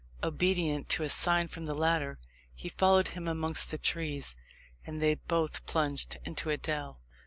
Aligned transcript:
Obedient 0.23 0.89
to 0.89 1.03
a 1.03 1.09
sign 1.11 1.47
from 1.47 1.65
the 1.67 1.75
latter, 1.77 2.17
he 2.55 2.69
followed 2.69 3.09
him 3.09 3.27
amongst 3.27 3.69
the 3.69 3.77
trees, 3.77 4.35
and 4.83 4.99
they 4.99 5.13
both 5.13 5.63
plunged 5.67 6.17
into 6.25 6.49
a 6.49 6.57
dell. 6.57 7.01